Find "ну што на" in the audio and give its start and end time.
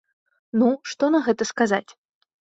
0.61-1.19